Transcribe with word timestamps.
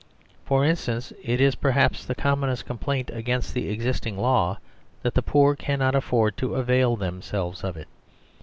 For 0.45 0.65
instance, 0.65 1.13
it 1.21 1.39
is 1.39 1.53
perhaps 1.53 2.03
the 2.03 2.15
com 2.15 2.41
monest 2.41 2.65
complaint 2.65 3.11
against 3.13 3.53
the 3.53 3.69
existing 3.69 4.17
law 4.17 4.57
that 5.03 5.13
the 5.13 5.21
poor 5.21 5.55
cannot 5.55 5.93
afford 5.93 6.37
to 6.37 6.55
avail 6.55 6.95
themselves 6.95 7.63
of 7.63 7.77
it. 7.77 7.87